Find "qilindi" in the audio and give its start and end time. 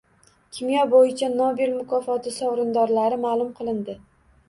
3.63-4.03